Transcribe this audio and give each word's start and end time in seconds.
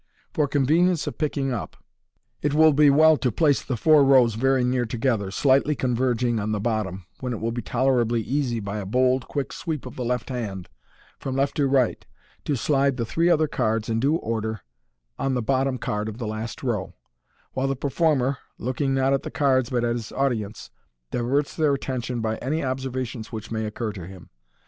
For 0.33 0.47
convenience 0.47 1.05
of 1.05 1.19
picking 1.19 1.51
up, 1.53 1.77
it 2.41 2.55
will 2.55 2.73
be 2.73 2.85
MODERN 2.89 2.93
MAGIC. 2.93 2.95
©9 2.95 2.99
well 3.01 3.17
to 3.17 3.31
place 3.31 3.61
the 3.63 3.77
four 3.77 4.03
rows 4.03 4.33
very 4.33 4.63
near 4.63 4.87
together, 4.87 5.29
slightly 5.29 5.75
converging 5.75 6.39
at 6.39 6.51
the 6.51 6.59
bottom, 6.59 7.05
when 7.19 7.33
it 7.33 7.39
will 7.39 7.51
be 7.51 7.61
tolerably 7.61 8.19
easy, 8.21 8.59
by 8.59 8.79
a 8.79 8.85
bold, 8.87 9.27
quick 9.27 9.53
sweep 9.53 9.85
of 9.85 9.97
the 9.97 10.03
left 10.03 10.29
hand 10.29 10.69
from 11.19 11.35
left 11.35 11.55
to 11.57 11.67
right, 11.67 12.03
to 12.45 12.55
slide 12.55 12.97
the 12.97 13.05
three 13.05 13.29
other 13.29 13.47
cards 13.47 13.89
in 13.89 13.99
due 13.99 14.15
order, 14.15 14.61
on 15.19 15.33
to 15.33 15.35
the 15.35 15.41
bottom 15.43 15.77
card 15.77 16.09
of 16.09 16.17
the 16.17 16.25
last 16.25 16.63
row 16.63 16.87
$ 16.87 16.93
while 17.53 17.67
the 17.67 17.75
performer, 17.75 18.39
looking 18.57 18.95
not 18.95 19.13
at 19.13 19.21
the 19.21 19.29
cards 19.29 19.69
but 19.69 19.83
at 19.83 19.93
his 19.95 20.11
audience, 20.13 20.71
diverts 21.11 21.55
their 21.55 21.75
attention 21.75 22.21
by 22.21 22.37
any 22.37 22.63
observations 22.63 23.31
which 23.31 23.51
may 23.51 23.65
occur 23.67 23.91
to 23.91 24.07
him. 24.07 24.31